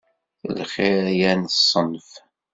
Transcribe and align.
Lxir 0.57 1.05
yal 1.19 1.41
ṣṣenf. 1.57 2.09